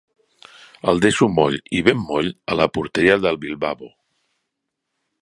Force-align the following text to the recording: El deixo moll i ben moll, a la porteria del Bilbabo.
El 0.93 1.01
deixo 1.03 1.27
moll 1.33 1.59
i 1.79 1.83
ben 1.89 2.01
moll, 2.07 2.33
a 2.55 2.59
la 2.63 2.69
porteria 2.79 3.21
del 3.27 3.41
Bilbabo. 3.47 3.95